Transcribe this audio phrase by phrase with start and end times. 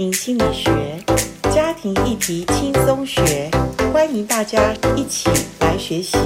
[0.00, 0.72] 心理学，
[1.52, 3.50] 家庭议题轻松学，
[3.92, 5.28] 欢迎大家一起
[5.60, 6.16] 来学习。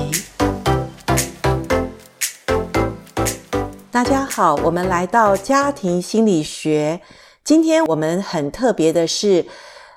[3.91, 7.01] 大家好，我们来到家庭心理学。
[7.43, 9.45] 今天我们很特别的是，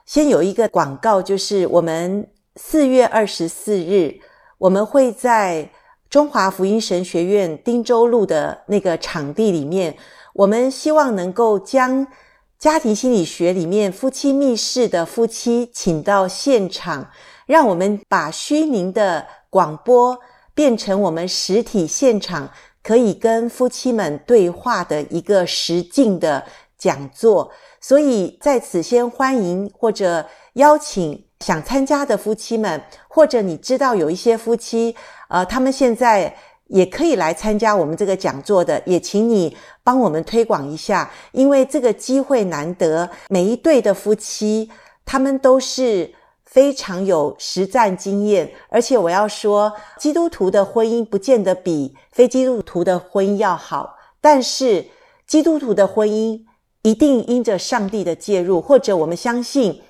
[0.05, 4.19] 先有一个广告，就是我们四月二十四日，
[4.57, 5.69] 我们会在
[6.09, 9.95] 中华福音神学院汀州路的那个场地里面，
[10.33, 12.07] 我们希望能够将
[12.59, 17.07] 家庭心理学里面夫妻密室的夫妻请到现场，
[17.45, 20.19] 让我们把虚拟的广播
[20.55, 22.49] 变成我们实体现场
[22.81, 26.43] 可以跟夫妻们对话的一个实境的
[26.79, 27.51] 讲座。
[27.79, 34.95] 所以在此先欢迎或者邀请想参加的夫妻们，或者你知道有一些夫妻，
[35.29, 36.35] 呃，他们现在。
[36.67, 43.09] 也可以来参加我们这个讲座的，也请你帮我们推广一下，因为这个机会难得。
[43.29, 44.69] 每一对的夫妻，
[45.05, 54.85] 他们都是非常有实战经验，而且我要说，基督徒的婚姻不见得比非基督徒的婚姻要好，但是
[55.25, 56.41] 基督徒的婚姻
[56.83, 59.81] 一定因着上帝的介入，或者我们相信，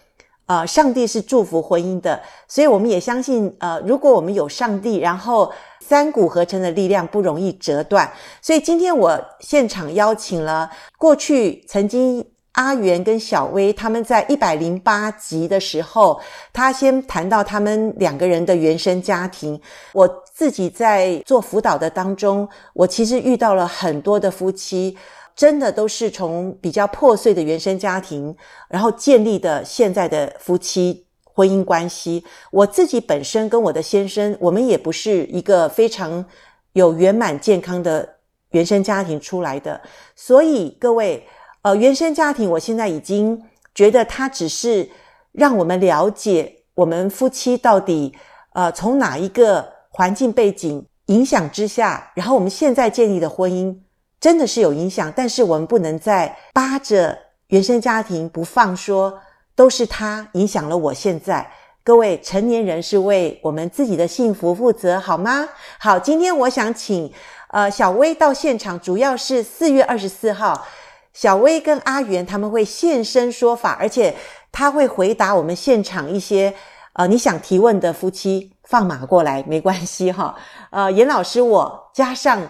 [0.48, 5.54] 呃，上帝是祝福婚姻的，所以我们也相信，呃，如果我们有上帝，然后。
[5.80, 16.20] 三股合成的力量不容易折断，所以今天我现场邀请了过去曾经阿元跟小薇他们在一百零八集的时候，
[16.52, 19.58] 他先谈到他们两个人的原生家庭。
[19.94, 24.98] 我自己在做辅导的当中，我其实遇到了很多的夫妻，
[25.38, 28.36] 真的都是从比较破碎的原生家庭，
[28.68, 31.06] 然后建立的现在的夫妻。
[31.40, 36.26] 婚姻关系，我自己本身跟我的先生，我们也不是一个非常
[36.74, 38.16] 有圆满健康的
[38.50, 39.80] 原生家庭出来的，
[40.16, 41.24] 所以各位，
[41.62, 43.40] 呃，原生家庭，我现在已经
[43.76, 44.90] 觉得它只是
[45.32, 48.16] 让我们了解我们夫妻到底，
[48.54, 53.78] 呃，从哪一个环境背景影响之下，然后我们现在建立的婚姻
[54.20, 57.18] 真的是有影响，但是我们不能再扒着
[57.48, 59.20] 原生家庭不放说。
[59.58, 61.52] 都是他影响了我现在。
[61.84, 65.50] 各位成年人是为我们自己的幸福负责，好吗？
[65.80, 67.12] 好，今天我想请
[67.50, 70.68] 呃小薇到现场，主要是四月二十四号，
[71.12, 74.16] 小薇跟阿元他们会现身说法，而且
[74.52, 76.54] 他会回答我们现场一些
[76.94, 80.36] 呃你想提问的夫妻，放马过来没关系哈。
[80.70, 82.48] 呃，严老师我加上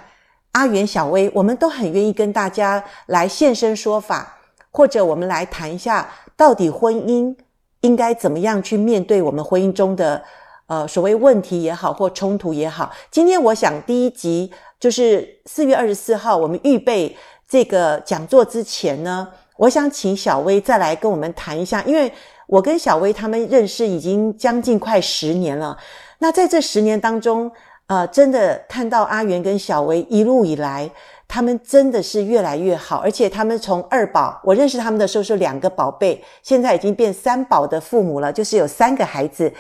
[0.58, 4.40] 阿元、小薇，我们都很愿意跟大家来现身说法，
[4.72, 6.10] 或者我们来谈一下。
[6.36, 7.36] 到底婚姻
[7.82, 10.24] 应该怎么样去面对我们婚姻中的
[10.66, 12.92] 呃所谓问题也好或冲突也好？
[13.12, 17.16] 今天我想第一集就是四月二十四号，我们预备
[17.48, 22.12] 这个讲座之前呢，我想请小薇再来跟我们谈一下，因为
[22.48, 25.78] 我跟小薇他们认识已经将近快十年了。
[26.20, 27.52] 那在这十年当中，
[27.88, 30.92] 呃，真的看到阿元跟小薇一路以来。
[31.30, 39.54] 他们真的是越来越好，而且他们从二宝，我认识他们的时候是两个宝贝，现在已经变三宝的父母了，就是有三个孩子。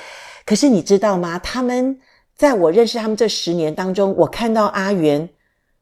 [0.45, 1.37] 可是你知道吗？
[1.39, 1.99] 他们
[2.37, 5.27] 在我认识他们这十年当中，我看到阿元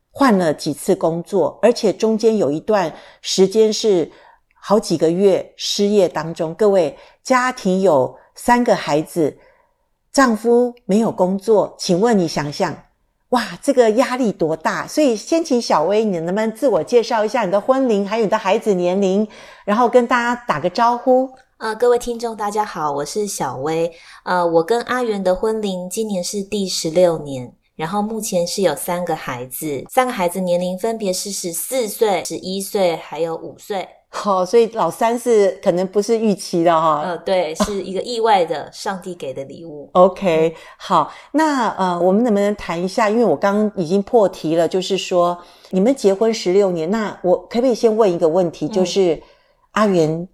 [0.09, 2.91] 换了几次工作，而且中间有一段
[3.21, 4.11] 时间是
[4.59, 6.51] 好几个月失业当中。
[6.55, 9.37] 各位，家庭有三个孩子，
[10.15, 12.73] 丈夫没有工作，请问你想想。
[13.31, 14.87] 哇，这个压力多大！
[14.87, 19.27] 所以先请小薇，你能不能自我介绍一下你的婚龄，还有你的孩子年龄，
[19.65, 21.29] 然后跟大家打个招呼。
[21.57, 23.91] 呃，各位听众大家好，我是小薇。
[24.23, 33.85] 呃，我跟阿元的婚龄今年是第十六年，然后目前是有三个孩子，三个孩子年龄分别是十四岁、十一岁，还有五岁。
[34.17, 37.03] 好、哦，所以老三是可能不是预期的哈、哦。
[37.03, 39.89] 呃，对，是一个意外的，上帝给的礼物。
[39.93, 43.09] OK，好，那呃，我们能不能谈一下？
[43.09, 45.37] 因为我刚刚已经破题了，就是说
[45.69, 48.69] 你们结婚十六年，那我可不可以先问一个问题？
[48.69, 49.21] 就是、嗯、
[49.71, 50.27] 阿元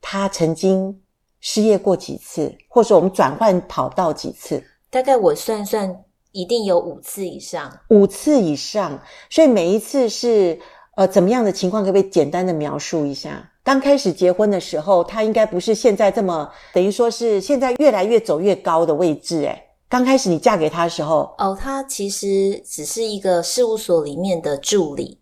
[0.00, 1.02] 他曾经
[1.40, 4.64] 失业过几次，或者说我们转换跑道几次？
[4.90, 5.94] 大概我算算，
[6.32, 7.80] 一定有五次以上。
[7.90, 8.98] 五次以上，
[9.28, 10.58] 所以每一次是。
[10.96, 13.50] 呃，怎么样的情况可不可以简单的描述一下？
[13.62, 19.42] 刚开始结婚的时候，他应该不是现在这么，等于说是现在越来越走越高的位置。
[19.42, 25.20] 诶，刚开始你嫁给他的时候，哦，他其实只是一个事务所里面的助理。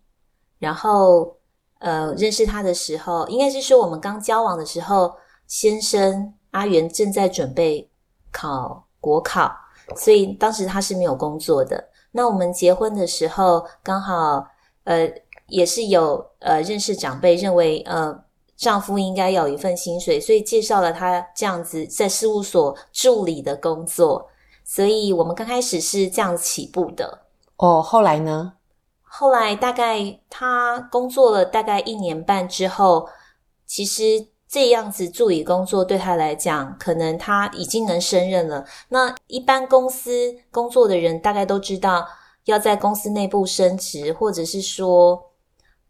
[0.59, 1.35] 然后，
[1.79, 5.13] 呃，认识他的时候，应该是说我们刚交往的时候，
[5.45, 7.91] 先生阿元正在准备
[8.31, 9.51] 考国考，
[9.97, 11.83] 所以当时他是没有工作的。
[12.13, 14.47] 那我们结婚的时候，刚好，
[14.85, 15.11] 呃。
[15.47, 18.23] 也是有呃认识长辈认为呃
[18.57, 24.27] 丈夫应该有一份薪水，所以介绍了他这样子在事务所助理的工作。
[24.63, 27.19] 所以我们刚开始是这样起步的。
[27.57, 28.53] 哦，后来呢？
[29.01, 33.07] 后来大概他工作了大概一年半之后，
[33.65, 38.65] 其实这样子助理工作对他来讲，可能他已经能胜任了。
[38.89, 42.05] 那一般公司工作的人大概都知道，
[42.45, 45.23] 要在公司内部升职，或者是说，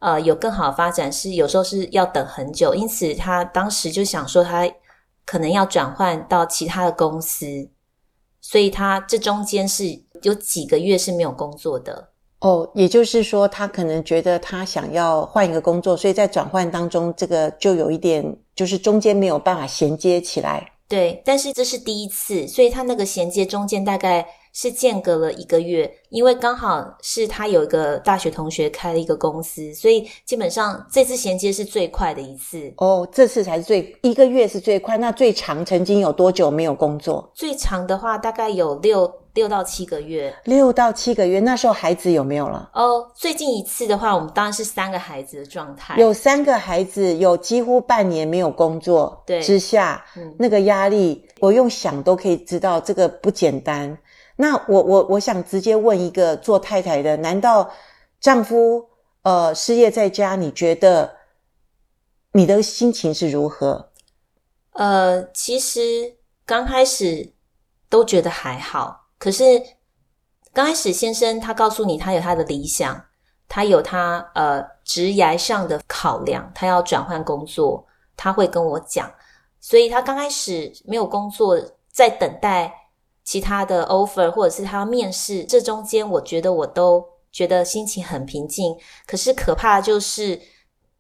[0.06, 2.76] 呃，有更好的发展，是有时候是要等很久。
[2.76, 4.70] 因此，他当时就想说，他
[5.26, 7.68] 可能要转换到其他的公司，
[8.40, 12.10] 所以他这中间是有几个月是没有工作的。
[12.42, 20.72] 哦，也就是说，他可能觉得他想要换一个工作，所以在转换当中，这个就有一点，就是中间没有办法衔接起来。
[20.88, 24.24] 对，但是这是第一次，所以他那个衔接中间大概。
[24.56, 32.74] 是间隔了一个月，因为刚好是他有一个大学同学开了一个公司，所以基本上这次衔接是最快的一次。
[32.78, 37.30] 哦，这次才是最一个月是最快，那最长曾经有多久没有工作？
[37.36, 40.34] 最长的话大概有六六到七个月。
[40.46, 42.70] 六到七个月，那时候孩子有没有了？
[42.74, 46.00] 哦，最近一次的话，我们当然是三个孩子的状态。
[46.00, 53.98] 有三个孩子，有几乎半年没有工作，对之下，嗯，那个压力，我用想都可以知道，这个不简单。
[54.38, 57.72] 那我我我想直接问一个做太太的，难道
[58.20, 58.90] 丈夫
[59.22, 61.16] 呃失业在家，你觉得
[62.34, 63.92] 你的心情是如何？
[64.74, 67.34] 呃，其实刚开始
[67.90, 69.44] 都觉得还好，可是
[70.52, 73.06] 刚开始先生他告诉你他有他的理想，
[73.48, 79.10] 他有他呃职涯上的考量，他要转换工作，他会跟我讲，
[79.62, 81.58] 所以他刚开始没有工作，
[81.90, 82.82] 在等待。
[83.26, 88.78] 其他的 offer 或者是他要面试，这中间我觉得我都觉得心情很平静。
[89.08, 90.40] 可是可怕的就是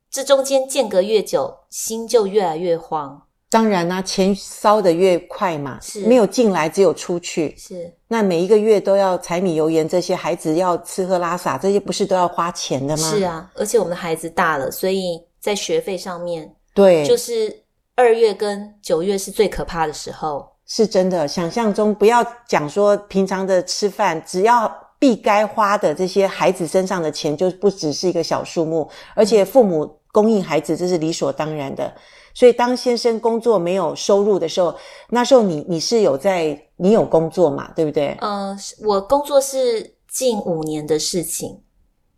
[0.09, 3.21] 这中间间隔越久，心就越来越慌。
[3.47, 7.55] 当然啦、啊，钱烧得越快嘛，是没有进来，只有出去。
[7.55, 13.11] 是那每一个月都要柴米油盐这些，孩子要吃喝拉撒，这些不是都要花钱的吗？
[13.11, 17.63] 是啊，而且我们的孩子大了，所以在学费上面，对，就是
[17.95, 20.54] 二月跟九月是最可怕的时候。
[20.67, 31.93] 是真的，想象中不要讲说平常的吃饭，只要必该花的这些孩子身上的钱，就不只是一个小数目，而且父母供应孩子这是理所当然的。
[32.33, 34.75] 所以当先生工作没有收入的时候，
[35.09, 38.17] 那时候你你是有在你有工作嘛，对不对？
[38.19, 41.61] 呃，我工作是近五年的事情。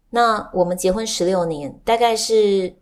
[0.10, 2.78] 那我们结婚十六年，大概是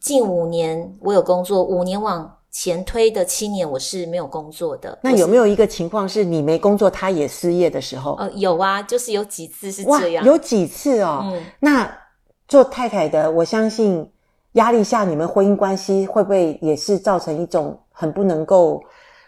[0.00, 2.38] 近五年我有工作，五年往。
[2.52, 4.96] 前推的七年，我是没有工作的。
[5.02, 8.12] 那有没有一个情况是你没工作，他也失业的时候？
[8.16, 10.24] 呃，有啊，就是有几次是这样。
[10.24, 11.22] 有几次哦。
[11.24, 11.42] 嗯。
[11.60, 11.98] 那
[12.46, 14.06] 做太太的，我相信
[14.52, 18.82] 压力下，你们婚姻关系会不会也是造成一种很不能够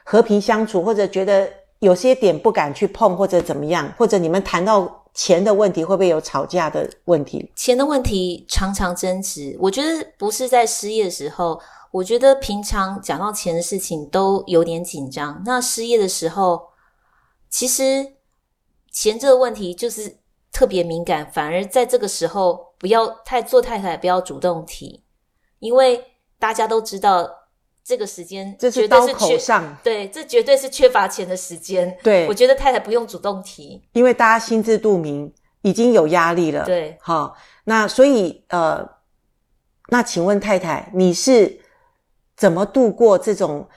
[0.05, 1.49] 和平相处，或者觉得
[1.79, 3.91] 有些点不敢去碰，或者怎么样？
[3.97, 7.51] 或者你们谈到钱的问题，会不会有吵架的问题？
[7.57, 9.57] 钱的问题常常争执。
[9.61, 11.61] 我觉得不是在失业的时候。
[11.95, 15.41] 我觉得平常讲到钱的事情都有点紧张。
[15.47, 16.61] 那失业的时候，
[17.49, 18.15] 其实
[18.91, 20.19] 钱这个问题就是
[20.51, 21.31] 特别敏感。
[21.31, 25.05] 反而在这个时候，不要太做太太，不要主动提，
[25.61, 26.05] 因为
[26.37, 27.31] 大家都知道
[27.85, 31.97] 这个时间这是刀口上，对，这绝对是缺乏钱的时间。
[32.03, 36.65] 对，我觉得太太不用主动提，因为大家心知肚明，已经有压力了。
[36.65, 38.89] 对，好，那所以呃，
[39.91, 41.61] 那请问太太，你是？
[42.37, 43.69] 怎么度过这种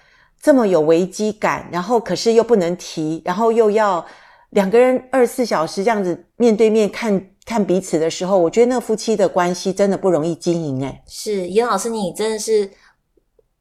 [0.42, 4.04] 这么有危机感，然后可是又不能提，然后又要
[4.50, 11.04] 两个人二十四小时这样子面对面看看彼此的时候，我觉得那夫妻的关系真的不容易经营哎。
[11.06, 12.68] 是，严老师，你真的是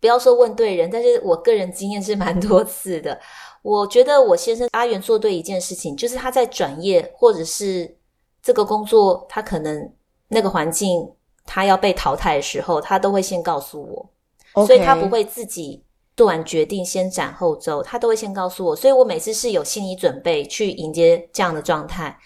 [0.00, 3.19] 不要说问对人，但是我个人经验是蛮多次的。
[3.62, 7.97] 我觉得我先生阿元做对一件事情，就是他在转业或者是
[8.41, 9.93] 这个工作，他可能
[10.29, 11.11] 那个环境
[11.45, 14.11] 他要被淘汰的时候，他都会先告诉我。
[14.53, 14.67] Okay.
[14.67, 15.83] 所以他不会自己
[16.17, 18.76] 做完决定先斩后奏，他都会先告诉我。
[18.76, 22.17] 所以我每次是有心理准备去迎接这样的状态，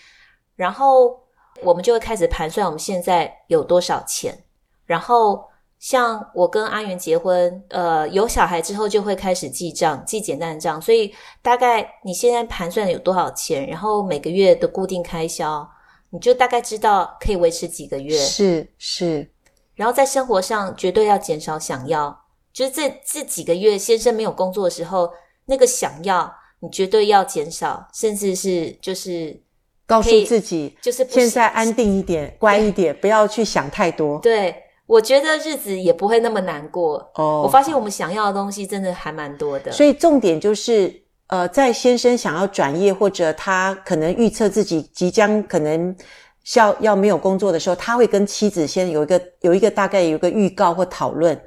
[0.56, 1.18] 然后
[1.62, 4.44] 我们就会开始盘算我们现在有多少钱。
[4.84, 5.42] 然后
[5.80, 10.80] 像我跟阿元结婚，呃，有小孩之后就会开始记账，记简单的账。
[10.80, 15.68] 所以大概你现在盘算有多少钱，然后每个月的固定开销，
[16.10, 18.16] 你就大概知道可以维持几个月。
[18.16, 19.28] 是是。
[19.74, 22.16] 然后在生活上绝对要减少想要。
[22.52, 25.10] 就是这这几个月先生没有工作的时候，
[25.46, 29.40] 那个想要你绝对要减少，甚至是就是
[29.86, 34.18] 告诉自己，就是现在安定一点，乖一点，不要去想太多。
[34.18, 34.54] 对，
[34.90, 37.08] 我觉得日子也不会那么难过。
[37.14, 39.70] 哦，我发现我们想要的东西真的还蛮多的。
[39.70, 40.92] 所以重点就是，
[41.28, 45.94] 呃，在先生想要转业或者他可能预测自己即将可能
[46.56, 51.40] 要要没有工作的时候，他会跟妻子先有一个有一个大概有一个预告或讨论，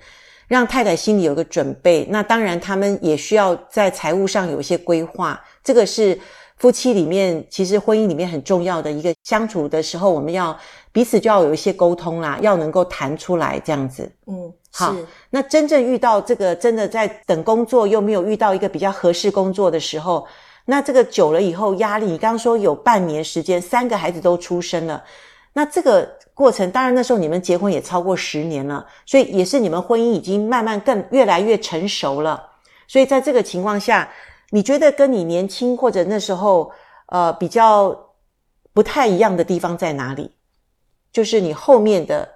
[0.47, 2.07] 让太太心里有个准备。
[2.09, 5.37] 那当然，他们也需要在财务上有一些规划。
[5.61, 6.17] 这个是
[6.63, 10.57] 夫妻里面其实婚姻里面很重要的一个相处的时候，我们要。
[10.93, 14.09] 彼此就要有一些沟通啦，要能够谈出来这样子。
[14.27, 14.95] 嗯，好。
[15.31, 20.27] 那真正遇到这个真的在等工作又没有遇到一个比较合适工作的时候，
[20.65, 25.03] 那这个久了以后压力，你刚刚说有半年时间，三个孩子都出生了，
[25.53, 32.51] 那这个过程，当然那时候你们结婚也超过十年了，所以也是你们婚姻已经慢慢更越来越成熟了。
[32.87, 34.07] 所以在这个情况下，
[34.53, 36.71] 你觉得跟你年轻或者那时候
[37.07, 38.13] 呃比较
[38.71, 40.29] 不太一样的地方在哪里？
[41.11, 42.29] 就是你后面的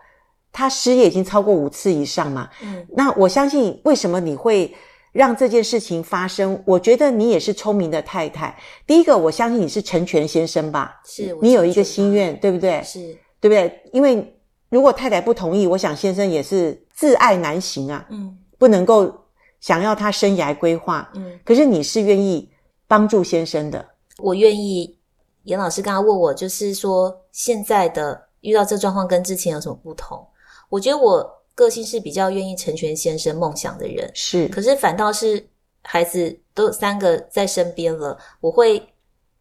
[0.52, 2.50] 他失业已经超过五次以上嘛？
[2.64, 4.76] 嗯，那我相信为什么你会
[5.12, 6.60] 让这件事情发生？
[6.66, 8.58] 我觉得你也是聪明的太太。
[8.88, 11.00] 第一个，我相信你是成全先生吧？
[11.06, 12.82] 是，你有一个心愿，对不对？
[12.84, 13.80] 是，对不对？
[13.94, 14.36] 因为
[14.70, 18.04] 如果太太不同意，我想先生也是自爱难行啊。
[18.10, 19.14] 嗯，不能够
[19.60, 21.12] 想要他生涯规划。
[21.16, 22.50] 嗯，可是你是愿意
[22.88, 23.86] 帮助先生的。
[24.20, 24.98] 我愿意。
[25.44, 28.26] 严老师刚刚问我，就是说现在的。
[28.42, 30.26] 遇到这状况跟之前有什么不同？
[30.70, 34.48] 我觉得我个性是比较愿意成全先生梦想的人，是。
[34.50, 35.44] 可是反倒是
[35.82, 38.82] 孩子都有三个在身边了，我会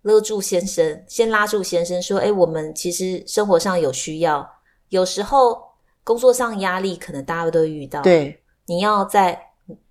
[0.01, 4.49] 勒住先生，先拉住先生说：“哎，我们其实生活上有需要，
[4.89, 5.63] 有时候
[6.03, 9.39] 工作上压力可能大家都遇到，对，你要再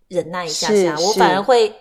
[0.07, 0.95] 忍耐一下下。
[0.99, 1.73] 我反而会，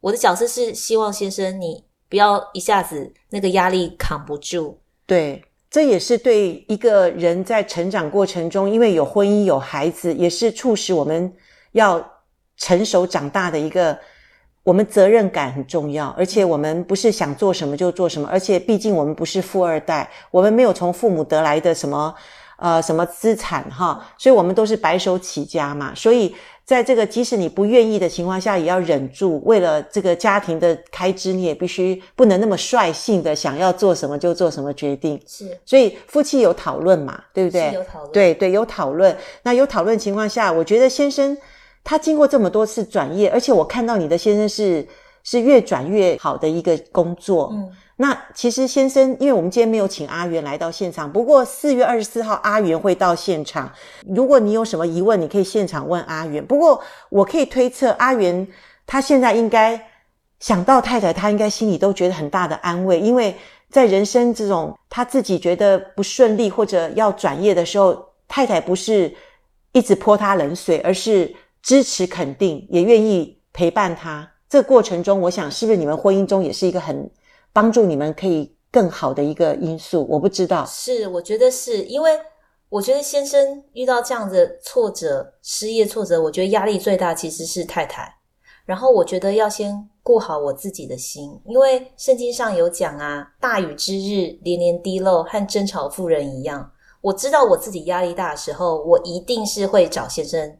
[0.00, 4.76] 我的角色是希望先生你不要一下子那个压力扛不住，
[5.06, 11.32] 对。”这也是对一个人在成长过程中，因为有婚姻有孩子，也是促使我们
[11.72, 12.06] 要
[12.58, 13.98] 成熟长大的一个。
[14.64, 22.14] 我们责任感很重要，而且我们不是想做什么就做什么，而且毕竟我们不是富二代，我们没有从父母得来的什么
[22.58, 26.36] 呃什么资产哈，所以我们都是白手起家嘛，所以。
[26.64, 29.42] 在这个即使你不愿意的情况下，也要忍住。
[29.44, 35.20] 为了这个家庭的开支，你也必须不能那么率性的想要做什么就做什么决定。
[35.26, 37.72] 是，所以夫妻有讨论嘛，对不对？
[37.72, 38.12] 有讨论。
[38.12, 39.16] 对对，有讨论。
[39.42, 41.36] 那有讨论情况下，我觉得先生
[41.82, 44.86] 他经过这么多次转业，而且我看到你的先生是
[45.24, 47.50] 是越转越好的一个工作。
[47.52, 47.70] 嗯。
[47.96, 53.70] 那其实先生，因为我们今天没有请阿元来到现场，不过四月二十四号阿元会到现场。
[54.06, 56.44] 如果你有什么疑问，你可以现场问阿元。
[56.44, 58.48] 不过我可以推测，阿元
[58.86, 59.78] 他现在应该
[60.40, 63.36] 想到太太，他应该心里都觉得很大的安慰，因为
[63.70, 69.14] 在人生这种他自己觉得不顺利或者要转业的时候，太太不是
[69.72, 71.32] 一直泼他冷水，而是
[71.62, 74.28] 支持肯定，也愿意陪伴他。
[74.48, 77.08] 这个过程中，我想是不是你们婚姻中也是一个很。
[77.52, 80.64] 帮助你们可以更好的一个因素，我不知道。
[80.66, 82.18] 是，我觉得是因为
[82.68, 88.18] 我觉得先生遇到这样的挫折、失业挫折，我觉得压力最大其实是太太。
[88.64, 96.72] 然后我觉得要先顾好我自己的心，因为圣经上有讲啊，大雨之日连连滴漏，和争吵妇人一样。
[97.00, 100.56] 我知道我自己压力大的时候，我一定是会找先生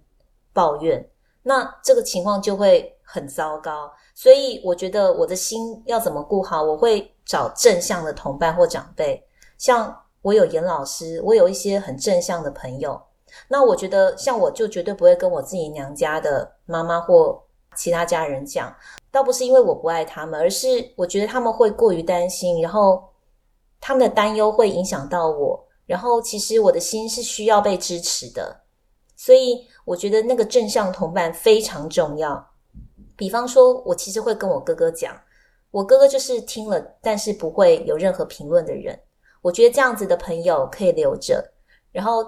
[0.52, 1.08] 抱怨，
[1.44, 3.92] 那这个情况就会很糟糕。
[4.14, 9.22] 所以我觉得我的心要怎么顾好，我会找正向的同伴或长辈，
[9.58, 13.00] 像我有严老师，我有一些很正向的朋友。
[13.48, 17.42] 那我觉得像我就绝对不会跟我自己娘家的妈妈或
[17.74, 18.72] 其他家人讲，
[19.10, 23.02] 倒不是因为我不爱他们，而是我觉得他们会过于担心，然后
[23.80, 28.60] 他们的担忧会影响到我，然后其实我的心是需要被支持的，
[29.16, 32.51] 所以我觉得那个正向同伴非常重要。
[33.16, 35.14] 比方说，我其实会跟我哥哥讲，
[35.70, 38.98] 我哥哥就是听了，但是不会有任何评论的人。
[39.40, 41.52] 我觉得这样子的朋友可以留着。
[41.90, 42.24] 然后，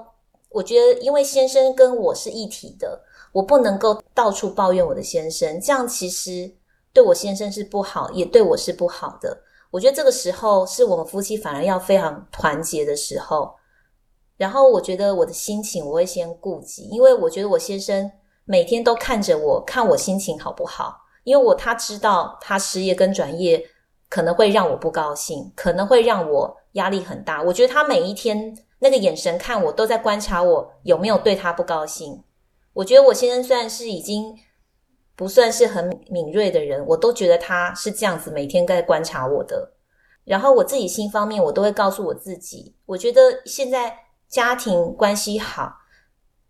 [0.51, 6.53] 我觉得因为先生跟我是一体的，我不能够到处抱怨我的先生，这样其实
[6.93, 9.43] 对我先生是不好，也对我是不好的。
[9.71, 13.55] 我觉得这个时候是我们夫妻反而要非常团结的时候。
[14.37, 18.11] 然后，我觉得我的心情我会先顾及，因为我觉得我先生。
[18.45, 21.03] 每天都看着我，看我心情好不好？
[21.25, 23.67] 因为我他知道他失业跟转业
[24.11, 27.43] 可能会让我不高兴，可能会让我压力很大。
[27.43, 32.23] 我觉得他每一天那个眼神看我，都在观察我有没有对他不高兴。
[32.75, 34.37] 我觉得我先生虽然是已经
[35.17, 39.73] 不算是很敏锐的人，我都觉得他是这样子每天在观察我的。
[40.25, 43.97] 然后我自己心方面，我都会告诉我自己，我觉得现在
[44.29, 45.79] 家庭关系好。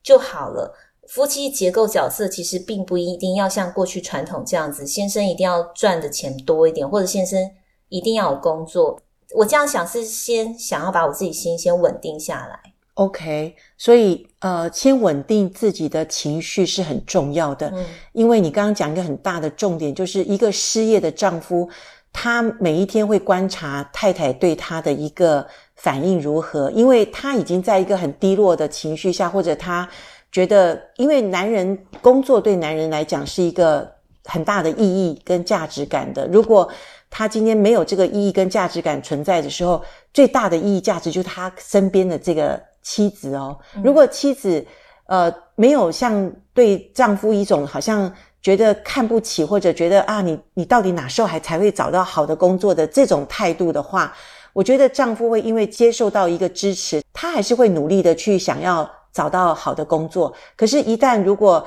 [0.02, 0.74] 就好了。
[1.08, 7.50] 夫妻结构角色其实并不一定要像过去传统这样子，先生一定要赚的钱多一点，或者先生
[7.88, 9.00] 一定要有工作。
[9.34, 12.58] 我这样想是先想要把我自己心先稳定下来。
[12.94, 17.68] OK，所以呃，先稳定自己的情绪是很重要的。
[17.74, 21.68] 嗯，因为你刚刚讲一个很大的重点，就是一个失业的丈夫，
[22.12, 25.44] 他每一天会观察太太对他的一个
[25.74, 29.88] 反应如何，因为他已经在一个很低落的情绪下，或者他
[30.34, 33.90] 觉得，因为男人工作对男人来讲是一个
[34.24, 36.68] 很大的意义跟价值感的，如果
[37.08, 42.60] 他今天没有这个意义跟价值感存在的时候，最大的意义价值就是他身边的这个。
[42.86, 44.62] 妻子哦，如果妻子
[45.06, 48.12] 呃没有像对丈夫一种好像
[48.42, 54.14] 觉得看不起，或者觉得啊你你到底哪时候还才会找到好的工作的这种态度的话，
[54.52, 60.34] 我觉得丈夫会因为接受到一个支持，他还是会努力的去想要找到好的工作。
[60.56, 61.66] 可是，一旦如果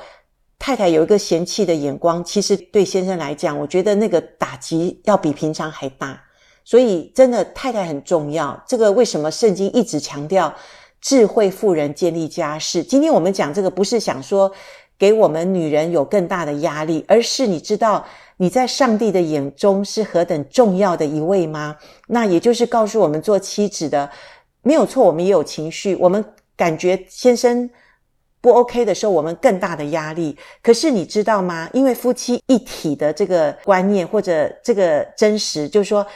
[0.58, 6.22] 太太有一个嫌弃的眼光，其实对先生来讲，我觉得那个打击要比平常还大。
[6.64, 8.62] 所以，真的太太很重要。
[8.66, 10.54] 这个为什么圣经一直强调？
[11.00, 12.82] 智慧妇人建立家室。
[12.82, 14.52] 今天我们讲这个，不是想说
[14.98, 18.04] 给我们女人有更大的压力，而是你知道
[18.38, 21.76] 你在上帝的眼中是何等重要的一位吗？
[22.08, 24.10] 那也就是告诉我们做妻子的，
[24.62, 26.24] 没有错，我们也有情绪，我们
[26.58, 27.70] 感觉先生
[28.42, 30.36] 不 OK 的时候，我们更大的压力。
[30.62, 31.70] 可是你知道吗？
[31.72, 36.06] 因为夫妻一体的这个观念或者这个真实，就是说。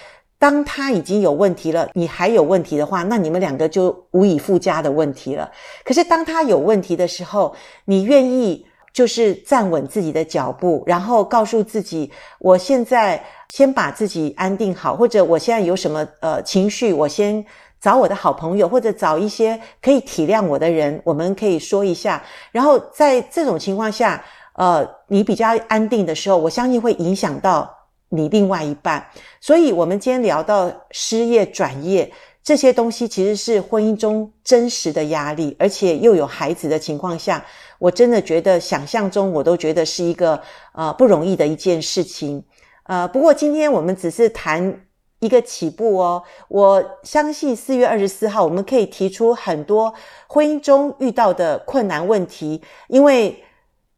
[0.43, 5.49] 当他已经有问题了，你还有问题的话，那你们两个就无以复加的问题了。
[5.85, 17.47] 可是当他有问题的时候，你愿意就是站稳自己的脚步，然后告诉自己，我现在先把自己安定好，或者我现在有什么呃情绪，我先
[17.83, 22.23] 找我的好朋友，或者找一些可以体谅我的人，我们可以说一下。
[22.53, 24.25] 然后在这种情况下，
[24.55, 27.79] 呃，你比较安定的时候，我相信会影响到。
[28.15, 29.07] 你另外一半，
[29.41, 32.13] 所以我们今天聊到失业转业
[32.45, 37.43] 这些东西，其实是婚姻中真实的压力，而且又有孩子的情况下，
[37.79, 40.39] 我真的觉得想象中我都觉得是一个
[40.75, 42.45] 呃不容易的一件事情。
[42.83, 44.83] 呃，不过今天我们只是谈
[45.23, 49.95] 一个起步哦，我相信四月二十四号我们可以提出很多
[50.27, 53.43] 婚姻中遇到的困难问题，因为。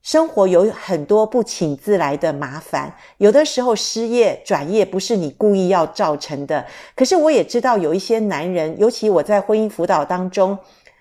[0.04, 6.62] 生活有很多不请自来的麻烦，有的时候失业转业不是你故意要造成的。
[6.94, 10.58] 可是我也知道有一些男人，尤其我在婚姻辅导当中，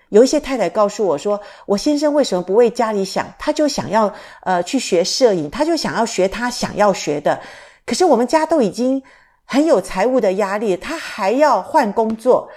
[0.08, 3.30] 有一些太太告诉我说：“我先生为什么不为家里想？
[3.38, 4.10] 他就想要
[4.40, 7.38] 呃去学摄影，他就想要学他想要学的。
[7.84, 9.02] 可是我们家都已经
[9.44, 12.48] 很有财务的压力，他还要换工作，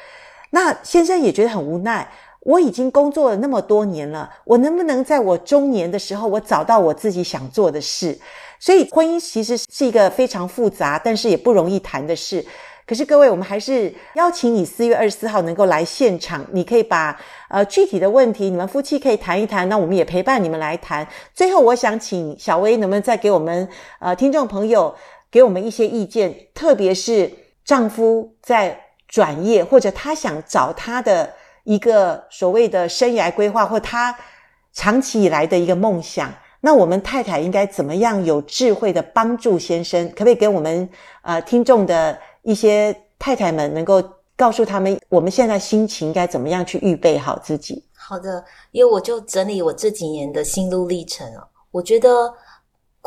[0.51, 2.09] 那先生也觉得很无奈。”
[2.41, 8.17] 我已经工作了那么多年了，我能不能在我中年的时候，我找到我自己想做的事？
[8.57, 12.45] 所以婚姻其实是一个非常复杂，但是也不容易谈的事。
[12.85, 17.19] 可是各位，我们还是邀请你四月二十四号能够来现场，你可以把
[17.49, 21.05] 呃具体的问题，你们夫妻可以谈一谈，那我们也陪伴你们来谈。
[21.33, 23.67] 最后，我想请小薇能不能再给我们
[23.99, 24.95] 呃听众朋友
[25.31, 27.31] 给我们一些意见，特别是
[27.63, 31.33] 丈夫在转业或者他想找他的。
[31.67, 34.17] 一个所谓的生涯规划，或他
[34.71, 40.07] 长期以来的一个梦想，那我们太太应该怎么样有智慧的帮助先生？
[40.11, 40.87] 可不可以给我们
[41.23, 44.01] 呃听众的一些太太们，能够
[44.37, 47.83] 告诉他们，我们现在心情该怎么样去预备好自己？
[47.93, 52.33] 好的，因为我就整理我这几年的心路历程啊，我觉得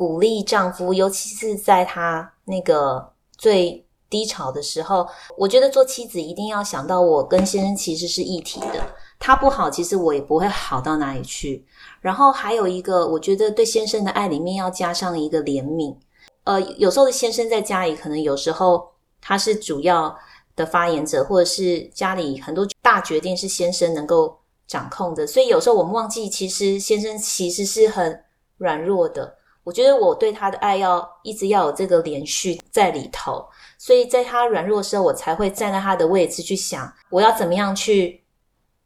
[0.01, 3.85] 鼓励丈夫，尤其是在他那个最。
[4.09, 8.85] 低潮的时候，我觉得做妻子一定要想到，我跟先生其实是一体的。
[9.21, 11.65] 他不好，其实我也不会好到哪里去。
[12.01, 15.95] 然后还有一个，我觉得对先生的爱里面要加上一个怜悯。
[16.43, 18.85] 呃，有时候的先生在家里，可能有时候
[19.21, 20.13] 他是主要
[20.57, 24.37] 的发言者，或者是家里很多大决定是先生能够
[24.67, 25.25] 掌控的。
[25.25, 28.25] 所以有时候我们忘记，其实先生其实是很
[28.57, 29.37] 软弱的。
[29.65, 33.47] 我觉得我对他的爱要一直要有这个连续在里头。
[33.79, 38.23] 所以在他软弱的时候，我才会站在他的位置去想，我要怎么样去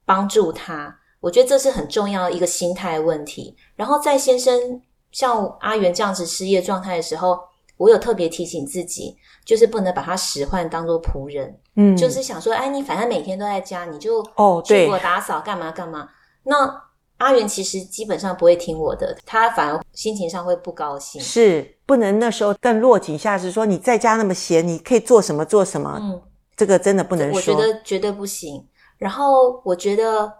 [0.04, 0.96] 帮助他。
[1.20, 3.56] 我觉得这是很重要的一个心态问题。
[3.74, 7.38] 然后在先生像阿元这样子失业状态的时候，
[7.76, 11.58] 我有特别提醒自己，就是不能把他使唤当做仆人。
[11.76, 16.08] 嗯，就是想说，哎，你反正每天都在家，你就哦，对，我打扫干嘛干嘛。
[16.44, 16.83] 那
[17.18, 21.20] 阿元其实基本上不会听我的，他反而心情上会不高兴。
[21.20, 25.98] 是不能那时候更落井下石，说你在家那么闲，你可以做什么做什么。
[26.00, 26.20] 嗯，
[26.56, 27.54] 这个真的不能说。
[27.54, 28.66] 我觉得绝对不行。
[28.98, 30.32] 然后我觉得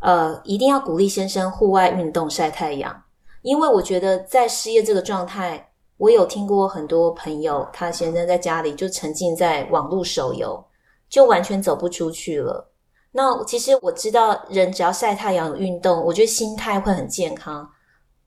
[0.00, 3.02] 呃，一定要鼓励先生户外运动、晒太阳，
[3.42, 10.64] 因为我觉得在失业这个状态，我有听过很多朋友，他先生在家里就沉浸在网络手游，
[11.08, 12.69] 就完全走不出去了。
[13.12, 17.68] 那其实我知道，人只要晒太阳、有运动，我觉得心态会很健康，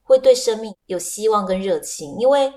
[0.03, 2.15] 会对生命有希望跟热情。
[2.17, 2.51] 因为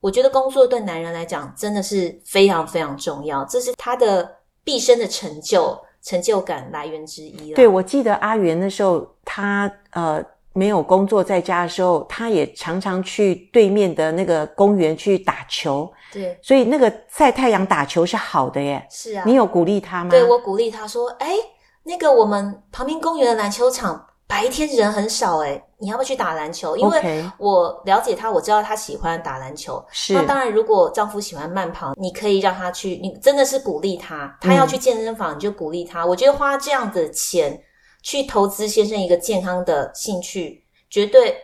[0.00, 5.78] 我觉得工作对男人来讲真的是非常非常重要，这是他的毕生的成就。
[6.04, 7.54] 成就感来源之一了。
[7.54, 10.20] 对，我记得阿元那时候，他呃
[10.52, 15.88] 没有工作在家的时候，他也常常去对面的那个公园去打球。
[16.12, 18.84] 对，所以那个晒太阳打球是好的耶。
[18.90, 20.10] 是啊，你有鼓励他吗？
[20.10, 21.36] 对，我鼓励他说：“诶，
[21.84, 26.74] 那个我们旁边公园的篮球场。”白天人很少诶，你要不要去打篮球？
[26.74, 29.84] 因为我了解他，我知道他喜欢打篮球。
[29.90, 32.98] 是，那当然，如果丈夫喜欢慢跑，你可以让他去。
[33.02, 36.04] 你真的是鼓励他，他要去健身房，你就鼓励他。
[36.04, 36.08] 嗯。
[36.08, 37.62] 我觉得花这样的钱
[38.00, 41.36] 去投资先生一个健康的兴趣，绝对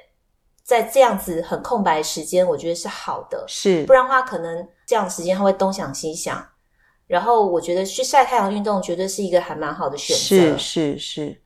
[0.65, 3.45] 在这样子很空白的时间，我觉得是好的。
[3.47, 6.43] 是，不然的话，可能这样的时间他会东想西想。
[7.09, 10.57] 然后，我觉得去晒太阳运动绝对是一个还蛮好的选择。
[10.57, 11.41] 是是是。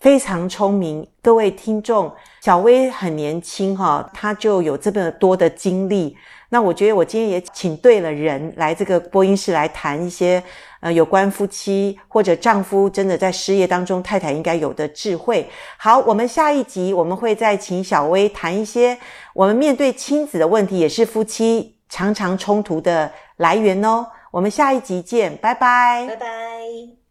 [0.00, 2.12] 非常聪明，各位听众，
[2.42, 6.16] 小薇很年轻哈，她就有这么多的经历。
[6.50, 10.42] 那我觉得我今天也请对了人来这个播音室来谈一些
[10.80, 15.48] 呃有关夫妻或者丈夫真的在失业当中，太太应该有的智慧。
[15.78, 18.98] 好，我们下一集我们会再请小薇谈一些
[19.32, 24.06] 我们面对亲子的问题，也是夫妻常常冲突的来源哦。
[24.34, 27.03] 我们下一集见，拜拜，拜拜。